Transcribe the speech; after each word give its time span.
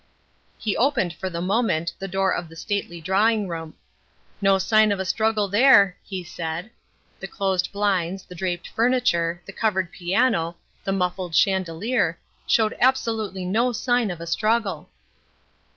He 0.57 0.75
opened 0.75 1.13
for 1.13 1.29
the 1.29 1.43
moment 1.43 1.93
the 1.99 2.07
door 2.07 2.33
of 2.33 2.49
the 2.49 2.55
stately 2.55 2.99
drawing 2.99 3.47
room. 3.47 3.75
"No 4.41 4.57
sign 4.57 4.91
of 4.91 4.99
a 4.99 5.05
struggle 5.05 5.47
there," 5.47 5.95
he 6.01 6.23
said. 6.23 6.71
The 7.19 7.27
closed 7.27 7.71
blinds, 7.71 8.23
the 8.23 8.33
draped 8.33 8.67
furniture, 8.69 9.43
the 9.45 9.53
covered 9.53 9.91
piano, 9.91 10.55
the 10.83 10.91
muffled 10.91 11.35
chandelier, 11.35 12.17
showed 12.47 12.75
absolutely 12.81 13.45
no 13.45 13.71
sign 13.73 14.09
of 14.09 14.19
a 14.19 14.25
struggle. 14.25 14.89